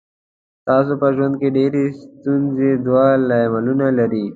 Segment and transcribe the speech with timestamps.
[0.61, 4.25] ستاسو په ژوند کې ډېرې ستونزې دوه لاملونه لري.